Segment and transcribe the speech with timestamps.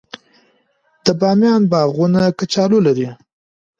[1.05, 3.07] د بامیان باغونه کچالو لري.